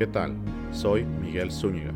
[0.00, 0.34] ¿Qué tal?
[0.72, 1.92] Soy Miguel Zúñiga,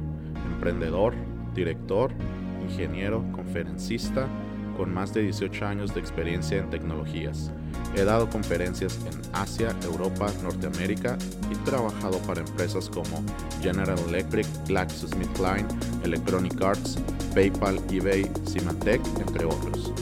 [0.52, 1.14] emprendedor,
[1.54, 2.12] director,
[2.60, 4.28] ingeniero, conferencista,
[4.76, 7.50] con más de 18 años de experiencia en tecnologías.
[7.96, 11.16] He dado conferencias en Asia, Europa, Norteamérica
[11.50, 13.24] y trabajado para empresas como
[13.62, 15.66] General Electric, GlaxoSmithKline,
[16.04, 16.98] Electronic Arts,
[17.34, 19.94] PayPal, eBay, Symantec, entre otros.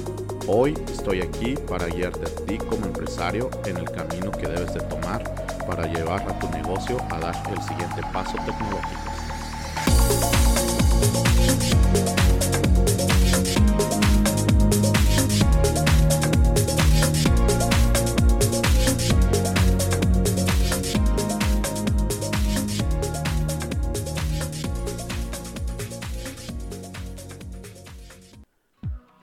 [0.49, 4.81] Hoy estoy aquí para guiarte a ti como empresario en el camino que debes de
[4.81, 5.23] tomar
[5.67, 9.13] para llevar a tu negocio a dar el siguiente paso tecnológico.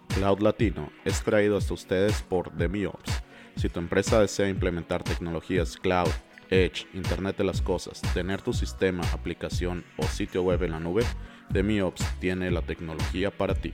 [0.08, 3.24] Cloud Latino es traído hasta ustedes por DemiOps.
[3.56, 6.10] Si tu empresa desea implementar tecnologías cloud,
[6.49, 11.03] Edge, Internet de las Cosas, tener tu sistema, aplicación o sitio web en la nube,
[11.50, 13.73] DemiOps tiene la tecnología para ti.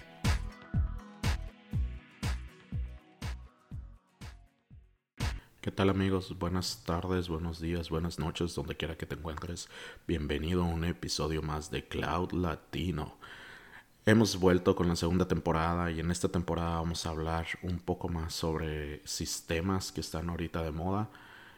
[5.61, 6.37] ¿Qué tal amigos?
[6.37, 9.69] Buenas tardes, buenos días, buenas noches, donde quiera que te encuentres.
[10.05, 13.17] Bienvenido a un episodio más de Cloud Latino.
[14.05, 18.09] Hemos vuelto con la segunda temporada y en esta temporada vamos a hablar un poco
[18.09, 21.09] más sobre sistemas que están ahorita de moda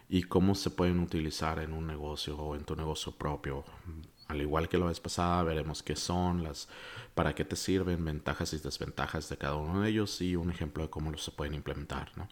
[0.10, 3.66] y cómo se pueden utilizar en un negocio o en tu negocio propio.
[4.28, 6.68] Al igual que la vez pasada, veremos qué son, las,
[7.16, 10.84] para qué te sirven, ventajas y desventajas de cada uno de ellos y un ejemplo
[10.84, 12.12] de cómo los se pueden implementar.
[12.18, 12.28] ¿no?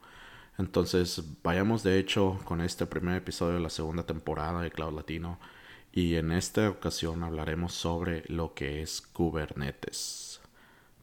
[0.58, 5.40] Entonces, vayamos de hecho con este primer episodio de la segunda temporada de Cloud Latino
[5.92, 10.42] y en esta ocasión hablaremos sobre lo que es Kubernetes.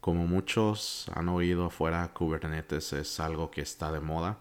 [0.01, 4.39] Como muchos han oído afuera, Kubernetes es algo que está de moda.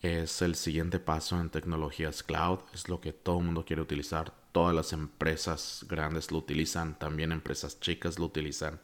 [0.00, 4.32] Es el siguiente paso en tecnologías cloud, es lo que todo el mundo quiere utilizar.
[4.52, 8.80] Todas las empresas grandes lo utilizan, también empresas chicas lo utilizan.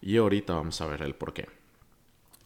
[0.00, 1.48] Y ahorita vamos a ver el por qué.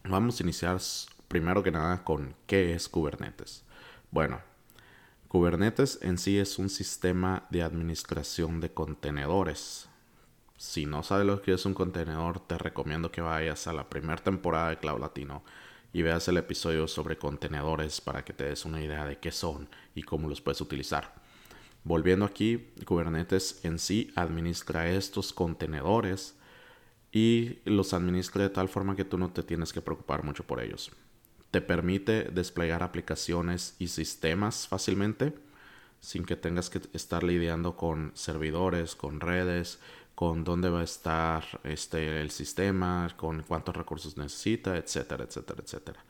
[0.02, 0.80] Vamos a iniciar
[1.28, 3.64] primero que nada con qué es Kubernetes.
[4.10, 4.40] Bueno,
[5.28, 9.90] Kubernetes en sí es un sistema de administración de contenedores.
[10.56, 14.22] Si no sabes lo que es un contenedor, te recomiendo que vayas a la primera
[14.22, 15.44] temporada de Cloud Latino
[15.94, 19.70] y veas el episodio sobre contenedores para que te des una idea de qué son
[19.94, 21.14] y cómo los puedes utilizar.
[21.84, 26.34] Volviendo aquí, Kubernetes en sí administra estos contenedores
[27.10, 30.60] y los administra de tal forma que tú no te tienes que preocupar mucho por
[30.60, 30.90] ellos
[31.54, 35.34] te permite desplegar aplicaciones y sistemas fácilmente
[36.00, 39.78] sin que tengas que estar lidiando con servidores, con redes,
[40.14, 46.04] con dónde va a estar este, el sistema, con cuántos recursos necesita, etcétera, etcétera, etcétera.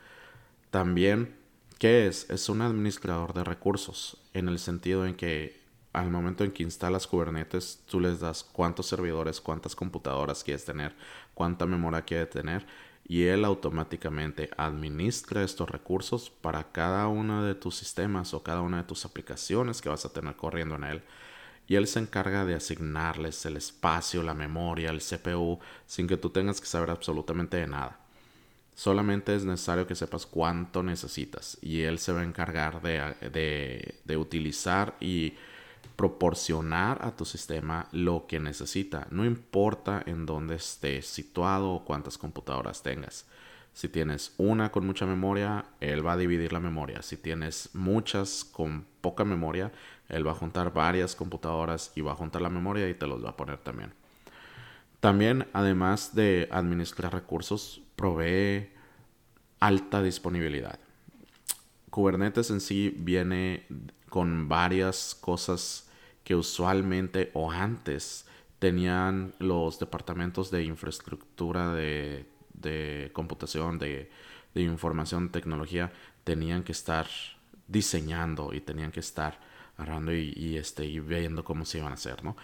[0.71, 1.37] También,
[1.79, 2.29] ¿qué es?
[2.31, 7.07] Es un administrador de recursos, en el sentido en que al momento en que instalas
[7.07, 10.95] Kubernetes, tú les das cuántos servidores, cuántas computadoras quieres tener,
[11.35, 12.67] cuánta memoria quieres tener
[13.07, 18.79] y él automáticamente administra estos recursos para cada uno de tus sistemas o cada una
[18.79, 21.03] de tus aplicaciones que vas a tener corriendo en él.
[21.67, 26.31] Y él se encarga de asignarles el espacio, la memoria, el CPU, sin que tú
[26.31, 27.99] tengas que saber absolutamente de nada.
[28.75, 34.01] Solamente es necesario que sepas cuánto necesitas y él se va a encargar de, de,
[34.05, 35.35] de utilizar y
[35.97, 39.07] proporcionar a tu sistema lo que necesita.
[39.11, 43.27] No importa en dónde estés situado o cuántas computadoras tengas.
[43.73, 47.03] Si tienes una con mucha memoria, él va a dividir la memoria.
[47.03, 49.73] Si tienes muchas con poca memoria,
[50.09, 53.25] él va a juntar varias computadoras y va a juntar la memoria y te los
[53.25, 53.93] va a poner también.
[55.01, 58.71] También, además de administrar recursos, provee
[59.61, 60.79] alta disponibilidad.
[61.91, 63.67] Kubernetes en sí viene
[64.09, 65.89] con varias cosas
[66.23, 68.27] que usualmente o antes
[68.59, 74.11] tenían los departamentos de infraestructura de, computación, de,
[74.55, 75.93] de, información, tecnología,
[76.25, 77.07] tenían que estar
[77.69, 79.39] diseñando y tenían que estar
[79.77, 82.37] agarrando y, este, y viendo cómo se iban a hacer, ¿no?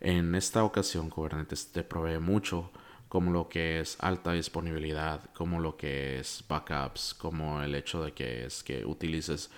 [0.00, 2.70] En esta ocasión Kubernetes te provee mucho
[3.08, 8.12] como lo que es alta disponibilidad, como lo que es backups, como el hecho de
[8.12, 9.50] que es que utilices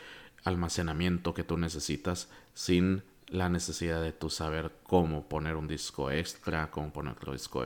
[0.45, 6.71] almacenamiento que tú necesitas sin la necesidad de tú saber cómo poner un disco extra,
[6.71, 7.65] cómo poner otro disco,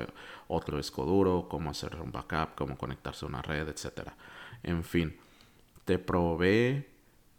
[0.49, 4.09] otro disco duro, cómo hacer un backup, cómo conectarse a una red, etc.
[4.63, 5.17] En fin,
[5.85, 6.85] te provee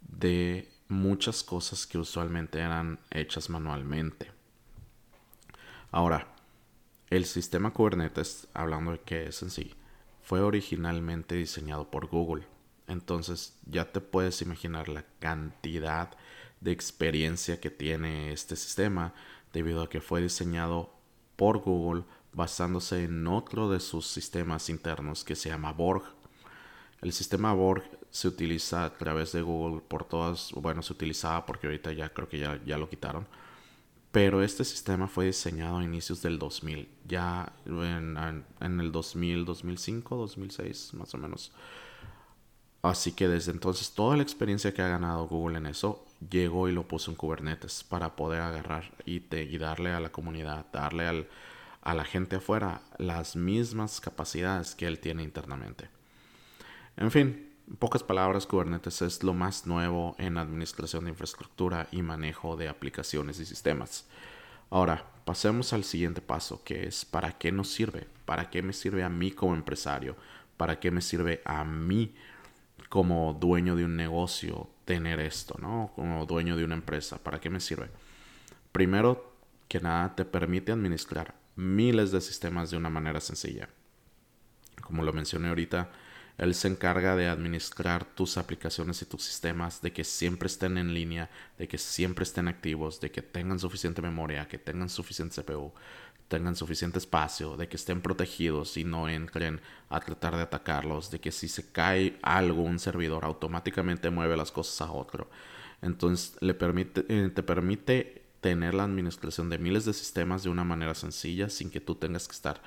[0.00, 4.30] de muchas cosas que usualmente eran hechas manualmente.
[5.90, 6.34] Ahora,
[7.10, 9.74] el sistema Kubernetes, hablando de qué es en sí,
[10.22, 12.46] fue originalmente diseñado por Google.
[12.86, 16.10] Entonces ya te puedes imaginar la cantidad
[16.60, 19.14] de experiencia que tiene este sistema
[19.52, 20.92] debido a que fue diseñado
[21.36, 26.02] por Google basándose en otro de sus sistemas internos que se llama Borg.
[27.00, 27.84] El sistema Borg
[28.14, 32.28] se utiliza a través de Google por todas, bueno, se utilizaba porque ahorita ya creo
[32.28, 33.26] que ya, ya lo quitaron.
[34.12, 40.16] Pero este sistema fue diseñado a inicios del 2000, ya en, en el 2000, 2005,
[40.16, 41.50] 2006 más o menos.
[42.82, 46.72] Así que desde entonces toda la experiencia que ha ganado Google en eso llegó y
[46.72, 51.26] lo puso en Kubernetes para poder agarrar y, y darle a la comunidad, darle al,
[51.82, 55.88] a la gente afuera las mismas capacidades que él tiene internamente.
[56.96, 62.02] En fin, en pocas palabras, Kubernetes es lo más nuevo en administración de infraestructura y
[62.02, 64.06] manejo de aplicaciones y sistemas.
[64.70, 68.06] Ahora, pasemos al siguiente paso, que es ¿para qué nos sirve?
[68.24, 70.16] ¿Para qué me sirve a mí como empresario?
[70.56, 72.14] ¿Para qué me sirve a mí
[72.88, 75.92] como dueño de un negocio tener esto, ¿no?
[75.94, 77.18] Como dueño de una empresa.
[77.22, 77.88] ¿Para qué me sirve?
[78.72, 79.32] Primero
[79.68, 83.68] que nada, te permite administrar miles de sistemas de una manera sencilla.
[84.82, 85.90] Como lo mencioné ahorita,
[86.38, 90.92] él se encarga de administrar tus aplicaciones y tus sistemas, de que siempre estén en
[90.92, 95.72] línea, de que siempre estén activos, de que tengan suficiente memoria, que tengan suficiente CPU,
[96.28, 101.20] tengan suficiente espacio, de que estén protegidos y no entren a tratar de atacarlos, de
[101.20, 105.30] que si se cae algo, un servidor automáticamente mueve las cosas a otro.
[105.82, 110.64] Entonces le permite, eh, te permite tener la administración de miles de sistemas de una
[110.64, 112.60] manera sencilla sin que tú tengas que estar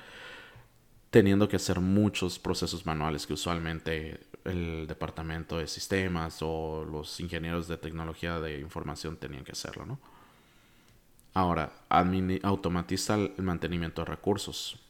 [1.10, 7.68] teniendo que hacer muchos procesos manuales que usualmente el departamento de sistemas o los ingenieros
[7.68, 9.98] de tecnología de información tenían que hacerlo, ¿no?
[11.34, 11.72] Ahora,
[12.42, 14.80] automatiza el mantenimiento de recursos.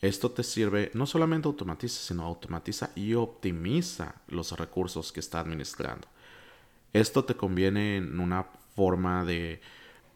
[0.00, 6.08] Esto te sirve, no solamente automatiza, sino automatiza y optimiza los recursos que está administrando.
[6.92, 9.60] Esto te conviene en una forma de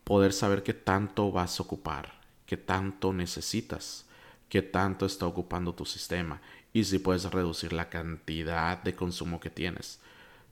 [0.04, 4.07] poder saber qué tanto vas a ocupar, qué tanto necesitas,
[4.48, 6.40] qué tanto está ocupando tu sistema
[6.72, 10.00] y si puedes reducir la cantidad de consumo que tienes.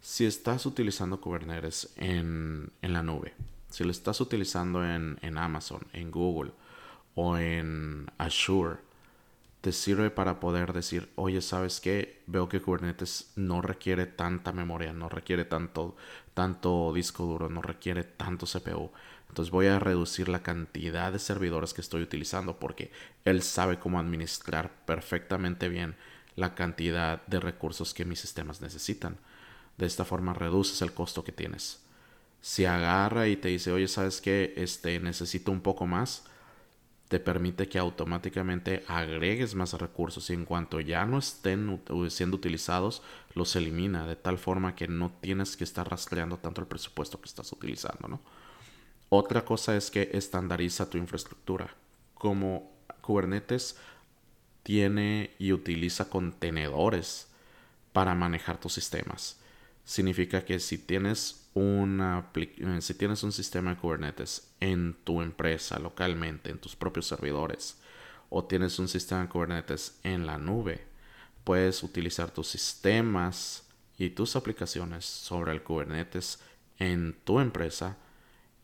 [0.00, 3.34] Si estás utilizando Kubernetes en, la nube,
[3.70, 6.52] si lo estás utilizando en, en Amazon, en Google
[7.14, 8.78] o en Azure,
[9.66, 12.22] te sirve para poder decir, oye, ¿sabes qué?
[12.28, 15.96] Veo que Kubernetes no requiere tanta memoria, no requiere tanto,
[16.34, 18.92] tanto disco duro, no requiere tanto CPU.
[19.28, 22.90] Entonces voy a reducir la cantidad de servidores que estoy utilizando porque
[23.24, 25.96] él sabe cómo administrar perfectamente bien
[26.36, 29.18] la cantidad de recursos que mis sistemas necesitan.
[29.78, 31.82] De esta forma reduces el costo que tienes.
[32.40, 34.54] Si agarra y te dice, oye, ¿sabes qué?
[34.56, 36.24] Este, necesito un poco más,
[37.08, 43.02] te permite que automáticamente agregues más recursos y en cuanto ya no estén siendo utilizados,
[43.34, 47.28] los elimina de tal forma que no tienes que estar rastreando tanto el presupuesto que
[47.28, 48.20] estás utilizando, ¿no?
[49.08, 51.74] Otra cosa es que estandariza tu infraestructura.
[52.14, 53.76] Como Kubernetes
[54.62, 57.28] tiene y utiliza contenedores
[57.92, 59.38] para manejar tus sistemas.
[59.84, 66.50] Significa que si tienes, eh, si tienes un sistema de Kubernetes en tu empresa localmente,
[66.50, 67.78] en tus propios servidores,
[68.28, 70.84] o tienes un sistema de Kubernetes en la nube,
[71.44, 76.40] puedes utilizar tus sistemas y tus aplicaciones sobre el Kubernetes
[76.78, 77.96] en tu empresa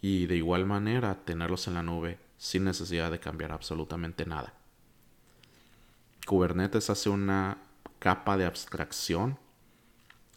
[0.02, 4.52] y de igual manera tenerlos en la nube sin necesidad de cambiar absolutamente nada.
[6.26, 7.58] Kubernetes hace una
[8.00, 9.38] capa de abstracción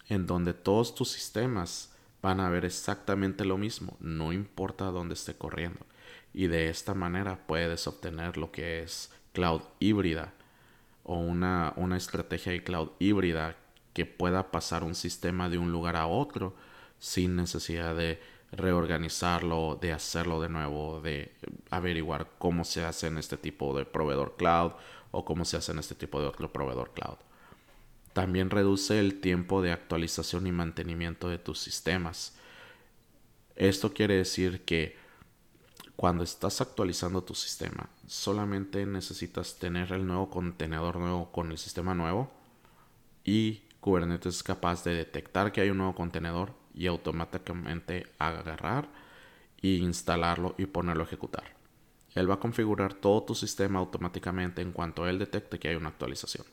[0.07, 1.91] en donde todos tus sistemas
[2.21, 5.79] van a ver exactamente lo mismo, no importa dónde esté corriendo.
[6.31, 10.33] Y de esta manera puedes obtener lo que es cloud híbrida
[11.03, 13.55] o una, una estrategia de cloud híbrida
[13.93, 16.55] que pueda pasar un sistema de un lugar a otro
[16.99, 18.19] sin necesidad de
[18.55, 21.33] reorganizarlo, de hacerlo de nuevo, de
[21.69, 24.73] averiguar cómo se hace en este tipo de proveedor cloud
[25.11, 27.17] o cómo se hace en este tipo de otro proveedor cloud.
[28.13, 32.35] También reduce el tiempo de actualización y mantenimiento de tus sistemas.
[33.55, 34.97] Esto quiere decir que
[35.95, 41.93] cuando estás actualizando tu sistema, solamente necesitas tener el nuevo contenedor nuevo con el sistema
[41.93, 42.31] nuevo
[43.23, 48.89] y Kubernetes es capaz de detectar que hay un nuevo contenedor y automáticamente agarrar
[49.61, 51.55] e instalarlo y ponerlo a ejecutar.
[52.13, 55.89] Él va a configurar todo tu sistema automáticamente en cuanto él detecte que hay una
[55.89, 56.45] actualización.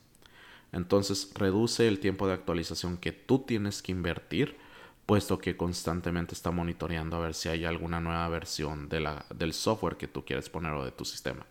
[0.71, 4.57] Entonces reduce el tiempo de actualización que tú tienes que invertir,
[5.05, 9.53] puesto que constantemente está monitoreando a ver si hay alguna nueva versión de la, del
[9.53, 11.45] software que tú quieres poner o de tu sistema.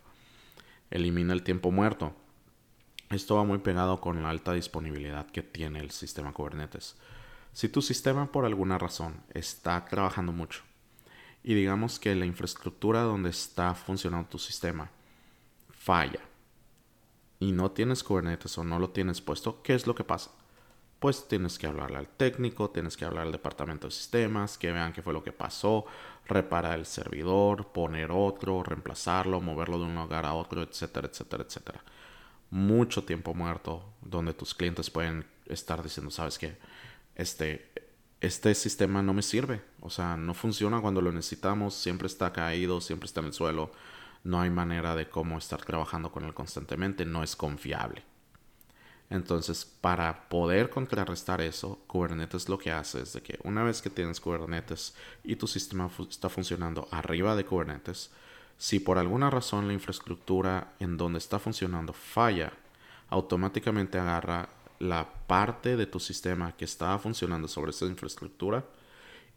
[0.90, 2.14] Elimina el tiempo muerto.
[3.10, 6.96] Esto va muy pegado con la alta disponibilidad que tiene el sistema Kubernetes
[7.52, 10.62] Si tu sistema por alguna razón está trabajando mucho
[11.44, 14.90] y digamos que la infraestructura donde está funcionando tu sistema
[15.70, 16.20] falla
[17.38, 20.30] y no tienes Kubernetes o no lo tienes puesto, ¿qué es lo que pasa?
[20.98, 24.92] Pues tienes que hablarle al técnico, tienes que hablar al departamento de sistemas, que vean
[24.92, 25.84] qué fue lo que pasó,
[26.26, 31.82] reparar el servidor, poner otro, reemplazarlo, moverlo de un lugar a otro, etcétera, etcétera, etcétera.
[32.50, 36.56] Mucho tiempo muerto donde tus clientes pueden estar diciendo, sabes qué,
[37.14, 37.70] este,
[38.20, 42.80] este sistema no me sirve, o sea, no funciona cuando lo necesitamos, siempre está caído,
[42.80, 43.72] siempre está en el suelo,
[44.24, 48.04] no hay manera de cómo estar trabajando con él constantemente, no es confiable.
[49.10, 53.90] Entonces, para poder contrarrestar eso, Kubernetes lo que hace es de que una vez que
[53.90, 58.10] tienes Kubernetes y tu sistema está funcionando arriba de Kubernetes,
[58.56, 62.52] si por alguna razón la infraestructura en donde está funcionando falla,
[63.10, 64.48] automáticamente agarra
[64.82, 68.66] la parte de tu sistema que estaba funcionando sobre esa infraestructura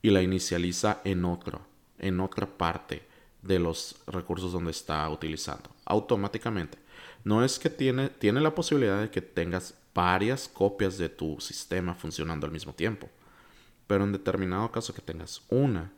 [0.02, 1.62] y la inicializa en otro,
[2.00, 3.08] en otra parte
[3.44, 5.70] de los recursos donde está utilizando.
[5.86, 6.80] Automáticamente.
[7.24, 11.94] No es que tiene, tiene la posibilidad de que tengas varias copias de tu sistema
[11.94, 13.08] funcionando al mismo tiempo.
[13.86, 15.92] Pero en determinado caso que tengas una,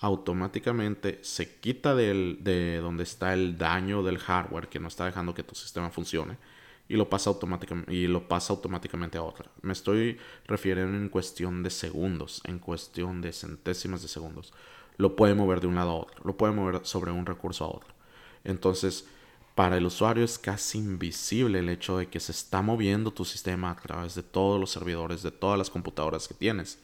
[0.00, 5.42] automáticamente se quita de donde está el daño del hardware que no está dejando que
[5.42, 6.38] tu sistema funcione
[6.88, 9.50] y lo pasa automáticamente y lo pasa automáticamente a otra.
[9.62, 14.52] Me estoy refiriendo en cuestión de segundos, en cuestión de centésimas de segundos.
[14.98, 17.68] Lo puede mover de un lado a otro, lo puede mover sobre un recurso a
[17.68, 17.94] otro.
[18.44, 19.06] Entonces,
[19.54, 23.70] para el usuario es casi invisible el hecho de que se está moviendo tu sistema
[23.70, 26.78] a través de todos los servidores, de todas las computadoras que tienes.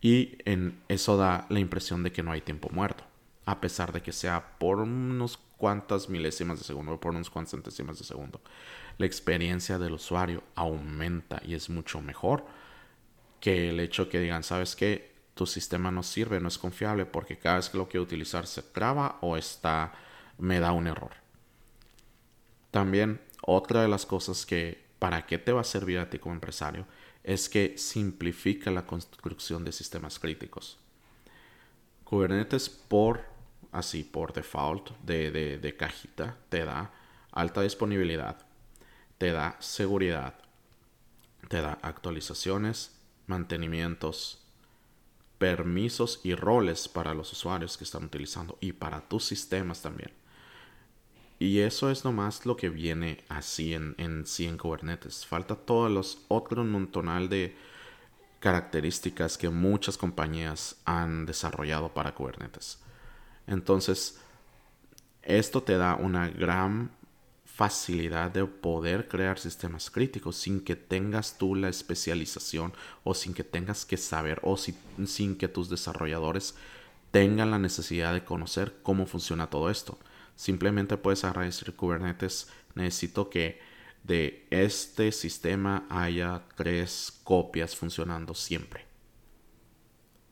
[0.00, 3.04] Y en eso da la impresión de que no hay tiempo muerto,
[3.46, 7.98] a pesar de que sea por unos cuantas milésimas de segundo, por unos cuantas centésimas
[7.98, 8.40] de segundo
[9.02, 12.46] la experiencia del usuario aumenta y es mucho mejor
[13.40, 17.36] que el hecho que digan, sabes que tu sistema no sirve, no es confiable porque
[17.36, 19.92] cada vez que lo quiero utilizar se traba o está,
[20.38, 21.10] me da un error.
[22.70, 26.36] También otra de las cosas que para qué te va a servir a ti como
[26.36, 26.86] empresario
[27.24, 30.78] es que simplifica la construcción de sistemas críticos.
[32.04, 33.24] Kubernetes por
[33.72, 36.92] así por default de, de cajita te da
[37.32, 38.46] alta disponibilidad,
[39.22, 40.34] te da seguridad,
[41.46, 42.90] te da actualizaciones,
[43.28, 44.44] mantenimientos,
[45.38, 50.10] permisos y roles para los usuarios que están utilizando y para tus sistemas también.
[51.38, 55.24] Y eso es nomás lo que viene así en, en sí en Kubernetes.
[55.24, 57.56] Falta todos los otros montonal de
[58.40, 62.80] características que muchas compañías han desarrollado para Kubernetes.
[63.46, 64.20] Entonces,
[65.22, 66.90] esto te da una gran
[67.54, 72.72] facilidad de poder crear sistemas críticos sin que tengas tú la especialización
[73.04, 76.54] o sin que tengas que saber o sin que tus desarrolladores
[77.10, 79.98] tengan la necesidad de conocer cómo funciona todo esto.
[80.34, 83.60] Simplemente puedes agradecer Kubernetes, necesito que
[84.02, 88.86] de este sistema haya tres copias funcionando siempre.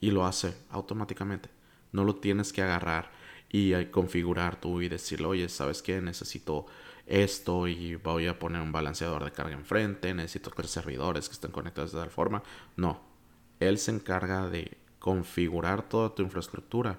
[0.01, 1.51] Y lo hace automáticamente.
[1.93, 3.11] No lo tienes que agarrar
[3.51, 6.01] y configurar tú y decirle, oye, ¿sabes qué?
[6.01, 6.67] Necesito
[7.11, 11.51] esto y voy a poner un balanceador de carga enfrente, necesito tres servidores que estén
[11.51, 12.43] conectados de tal forma.
[12.77, 13.01] No,
[13.59, 16.99] él se encarga de configurar toda tu infraestructura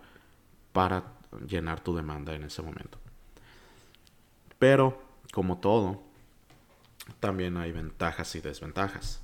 [0.73, 1.13] para
[1.47, 2.99] llenar tu demanda en ese momento.
[4.59, 5.01] Pero,
[5.31, 6.03] como todo,
[7.19, 9.21] también hay ventajas y desventajas.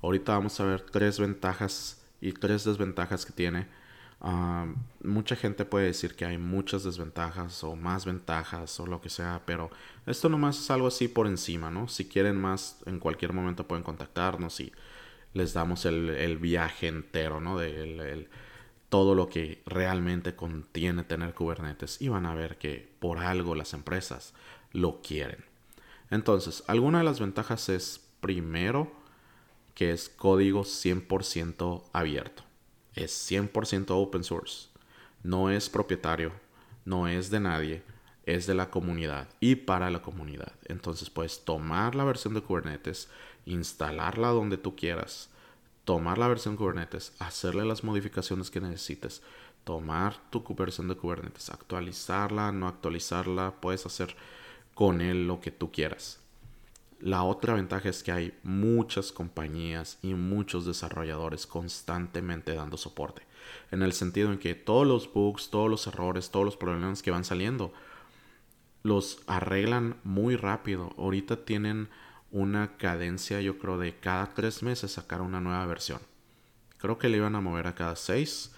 [0.00, 3.66] Ahorita vamos a ver tres ventajas y tres desventajas que tiene
[4.22, 4.66] Ah,
[5.02, 9.42] mucha gente puede decir que hay muchas desventajas o más ventajas o lo que sea,
[9.46, 9.70] pero
[10.06, 11.88] esto nomás es algo así por encima, ¿no?
[11.88, 14.72] Si quieren más, en cualquier momento pueden contactarnos y
[15.32, 17.58] les damos el, viaje entero, ¿no?
[17.58, 18.28] De
[18.90, 23.72] todo lo que realmente contiene tener Kubernetes y van a ver que por algo las
[23.74, 24.34] empresas
[24.72, 25.44] lo quieren.
[26.10, 28.92] Entonces, alguna de las ventajas es, primero,
[29.74, 32.49] que es código 100% abierto
[32.94, 34.68] es 100% open source.
[35.22, 36.32] No es propietario,
[36.84, 37.82] no es de nadie,
[38.26, 40.52] es de la comunidad y para la comunidad.
[40.66, 43.08] Entonces puedes tomar la versión de Kubernetes,
[43.44, 45.30] instalarla donde tú quieras,
[45.84, 49.22] tomar la versión Kubernetes, hacerle las modificaciones que necesites,
[49.64, 54.16] tomar tu versión de Kubernetes, actualizarla, no actualizarla, puedes hacer
[54.74, 56.19] con él lo que tú quieras.
[57.00, 63.22] La otra ventaja es que hay muchas compañías y muchos desarrolladores constantemente dando soporte.
[63.70, 67.10] En el sentido en que todos los bugs, todos los errores, todos los problemas que
[67.10, 67.72] van saliendo,
[68.82, 70.92] los arreglan muy rápido.
[70.98, 71.88] Ahorita tienen
[72.30, 76.00] una cadencia, yo creo, de cada tres meses sacar una nueva versión.
[76.76, 78.52] Creo que le iban a mover a cada seis,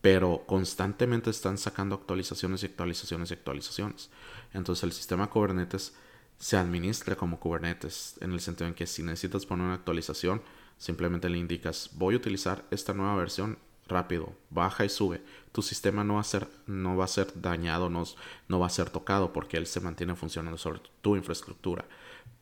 [0.00, 4.10] pero constantemente están sacando actualizaciones y actualizaciones y actualizaciones.
[4.52, 5.94] Entonces el sistema Kubernetes
[6.38, 10.42] se administra como Kubernetes en el sentido en que si necesitas poner una actualización,
[10.78, 15.22] simplemente le indicas voy a utilizar esta nueva versión rápido, baja y sube.
[15.52, 18.04] Tu sistema no va a ser, dañado, no,
[18.48, 21.84] no va a ser tocado porque él se mantiene funcionando sobre tu infraestructura.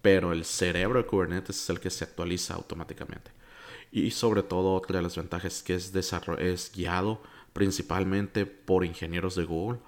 [0.03, 3.31] Pero el cerebro de Kubernetes es el que se actualiza automáticamente.
[3.93, 5.93] Y sobre todo otra de las ventajas es que es,
[6.39, 7.23] es guiado
[7.53, 9.79] principalmente por ingenieros de Google,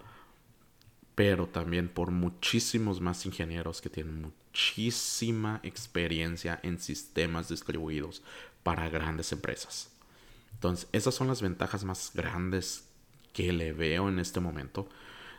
[1.17, 8.23] pero también por muchísimos más ingenieros que tienen muchísima experiencia en sistemas distribuidos
[8.63, 9.91] para grandes empresas.
[10.53, 12.89] Entonces, esas son las ventajas más grandes
[13.33, 14.89] que le veo en este momento,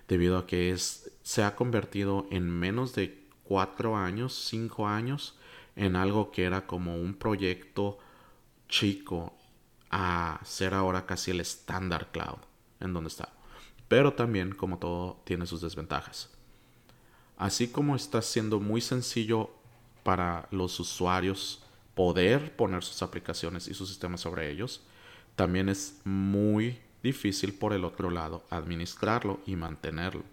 [0.08, 5.38] debido a que es, se ha convertido en menos de cuatro años, cinco años,
[5.76, 8.00] en algo que era como un proyecto
[8.68, 9.38] chico
[9.92, 12.40] a ser ahora casi el estándar cloud
[12.80, 13.37] en donde está.
[13.88, 16.30] Pero también, como todo, tiene sus desventajas.
[17.38, 19.52] Así como está siendo muy sencillo
[20.04, 21.64] para los usuarios
[21.96, 24.82] poder poner sus aplicaciones y sus sistemas sobre ellos,
[25.36, 30.24] también es muy difícil por el otro lado administrarlo y mantenerlo.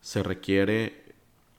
[0.00, 1.10] Se requiere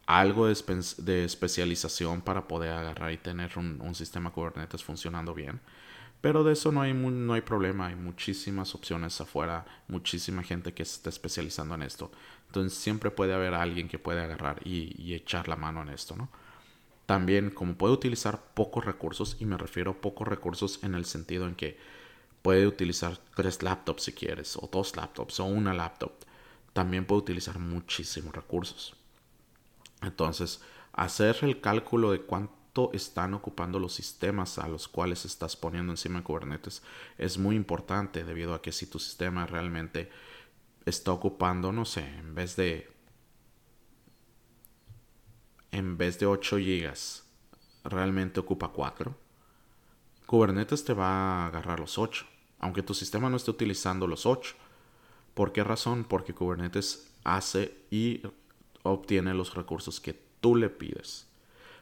[0.05, 5.60] algo de, especialización para poder agarrar y tener un, sistema Kubernetes funcionando bien.
[6.21, 10.85] Pero de eso no hay, no hay problema, hay muchísimas opciones afuera, muchísima gente que
[10.85, 12.11] se está especializando en esto.
[12.45, 16.29] Entonces siempre puede haber alguien que puede agarrar y, echar la mano en esto, ¿no?
[17.07, 21.47] También como puede utilizar pocos recursos, y me refiero a pocos recursos en el sentido
[21.47, 21.77] en que
[22.43, 26.11] puede utilizar tres laptops si quieres, o dos laptops, o una laptop.
[26.73, 28.95] También puede utilizar muchísimos recursos.
[30.01, 30.61] Entonces,
[30.93, 32.61] hacer el cálculo de cuánto
[32.93, 36.81] están ocupando los sistemas a los cuales estás poniendo encima Kubernetes
[37.17, 40.09] es muy importante debido a que si tu sistema realmente
[40.85, 42.89] está ocupando, no sé, en vez de
[45.71, 46.93] en vez de 8 GB,
[47.86, 49.15] realmente ocupa 4,
[50.25, 52.25] Kubernetes te va a agarrar los 8,
[52.60, 54.55] aunque tu sistema no esté utilizando los 8.
[55.34, 56.03] ¿Por qué razón?
[56.03, 58.21] Porque Kubernetes hace y
[58.84, 61.31] obtiene los recursos que tú le pides,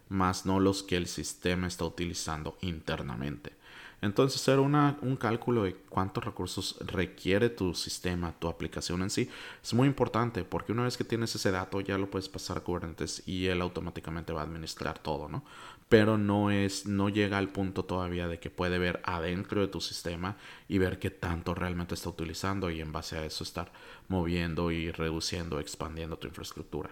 [0.10, 3.60] más no los que el sistema está utilizando internamente.
[4.02, 9.30] Entonces, hacer un cálculo de cuántos recursos requiere tu sistema, tu aplicación en sí,
[9.62, 12.62] es muy importante porque una vez que tienes ese dato ya lo puedes pasar a
[12.62, 15.44] Kubernetes y él automáticamente va a administrar todo, ¿no?
[15.90, 19.82] Pero no es, no llega al punto todavía de que puede ver adentro de tu
[19.82, 20.38] sistema
[20.70, 23.72] y ver qué tanto realmente está utilizando y en base a eso estar
[24.08, 26.92] moviendo y reduciendo, expandiendo tu infraestructura.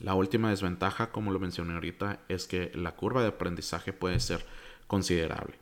[0.00, 4.44] La última desventaja, como lo mencioné ahorita, es que la curva de aprendizaje puede ser
[4.86, 5.58] considerable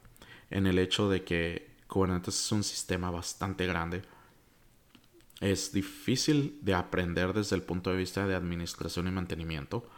[0.51, 4.03] en el hecho de que Kubernetes es un sistema bastante grande.
[5.41, 9.89] Es difícil de aprender desde el punto de vista de administración y mantenimiento.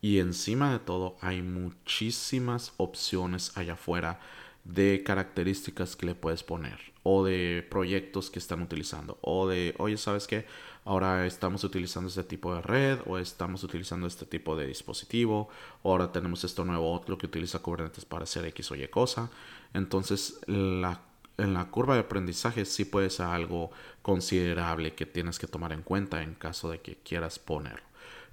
[0.00, 4.20] Y encima de todo hay muchísimas opciones allá afuera
[4.64, 9.96] de características que le puedes poner o de proyectos que están utilizando o de, oye,
[9.96, 10.46] ¿sabes qué?
[10.86, 15.48] Ahora estamos utilizando este tipo de red o estamos utilizando este tipo de dispositivo.
[15.82, 19.30] Ahora tenemos esto nuevo otro que utiliza Kubernetes para hacer X o Y cosa.
[19.72, 23.70] Entonces, en la curva de aprendizaje sí puede ser algo
[24.02, 27.86] considerable que tienes que tomar en cuenta en caso de que quieras ponerlo.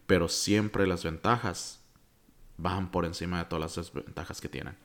[0.05, 1.79] Pero siempre las ventajas
[2.57, 4.75] van por encima de todas las desventajas que tienen.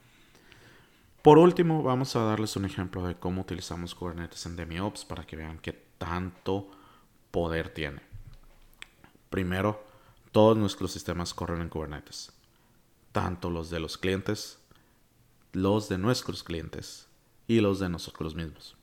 [1.20, 5.34] Por último, vamos a darles un ejemplo de cómo utilizamos Kubernetes en DemiOps para que
[5.34, 6.70] vean qué tanto
[7.36, 8.00] poder tiene.
[9.28, 9.84] Primero,
[10.32, 12.32] todos nuestros sistemas corren en Kubernetes,
[13.12, 14.58] tanto los de los clientes
[15.52, 17.08] los de nuestros clientes
[17.46, 18.74] y los de nosotros mismos.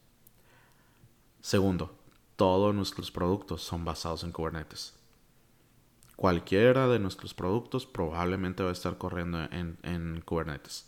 [1.42, 1.96] Segundo,
[2.36, 4.94] todos nuestros productos son basados en Kubernetes.
[6.16, 10.88] Cualquiera de nuestros productos probablemente va a estar corriendo en, Kubernetes.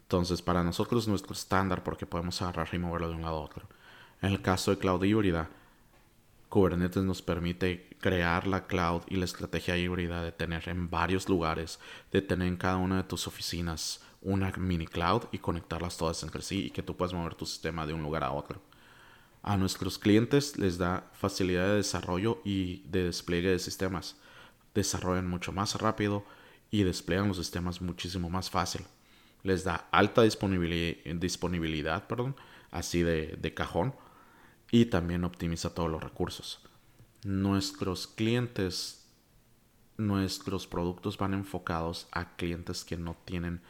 [0.00, 3.68] Entonces, para nosotros nuestro estándar porque podemos agarrar y moverlo de un lado a otro.
[4.20, 5.48] En el caso de cloud híbrida,
[6.50, 11.78] Kubernetes nos permite crear la cloud y la estrategia híbrida de tener en varios lugares,
[12.10, 16.42] de tener en cada una de tus oficinas una mini cloud y conectarlas todas entre
[16.42, 18.60] sí y que tú puedas mover tu sistema de un lugar a otro.
[19.44, 24.16] A nuestros clientes les da facilidad de desarrollo y de despliegue de sistemas.
[24.74, 26.24] Desarrollan mucho más rápido
[26.72, 28.82] y despliegan los sistemas muchísimo más fácil.
[29.44, 32.34] Les da alta disponibilidad, perdón,
[32.72, 33.94] así de, de cajón
[34.70, 36.60] y también optimiza todos los recursos.
[37.24, 39.06] Nuestros clientes,
[39.96, 43.60] nuestros productos van enfocados a clientes que no tienen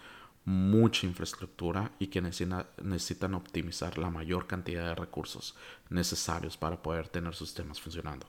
[0.45, 5.55] mucha infraestructura y que necesitan optimizar la mayor cantidad de recursos
[5.91, 8.27] necesarios para poder tener sus sistemas funcionando.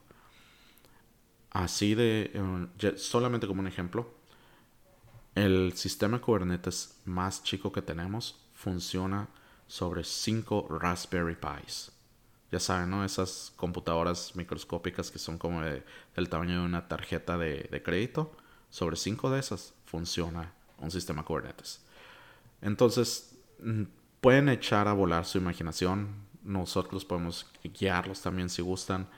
[1.50, 4.14] Así de, eh, solamente como un ejemplo,
[5.34, 9.28] el sistema Kubernetes más chico que tenemos funciona
[9.66, 11.90] sobre 5 Raspberry Pis.
[12.52, 13.04] Ya saben, ¿no?
[13.04, 18.30] Esas computadoras microscópicas que son como del tamaño de una tarjeta de, de crédito.
[18.68, 21.80] Sobre 5 de esas funciona un sistema Kubernetes.
[22.60, 23.84] Entonces, mm,
[24.20, 26.08] pueden echar a volar su imaginación.
[26.42, 29.08] Nosotros podemos guiarlos también si gustan.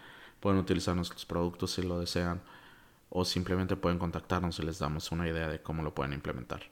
[0.41, 2.41] Pueden utilizar nuestros productos si lo desean.
[3.11, 6.63] O simplemente pueden contactarnos y les damos una idea de cómo lo pueden implementar.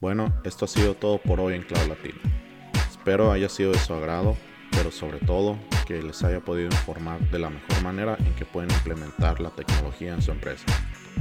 [0.00, 2.20] Bueno, esto ha sido todo por hoy en Cloud Latino.
[2.88, 4.36] Espero haya sido de su agrado,
[4.78, 8.70] pero sobre todo que les haya podido informar de la mejor manera en que pueden
[8.70, 10.66] implementar la tecnología en su empresa.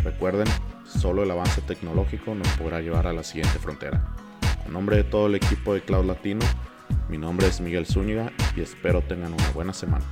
[0.03, 0.45] Recuerden,
[0.85, 4.15] solo el avance tecnológico nos podrá llevar a la siguiente frontera.
[4.63, 6.45] En nombre de todo el equipo de Cloud Latino,
[7.09, 10.05] mi nombre es Miguel Zúñiga y espero tengan una buena semana.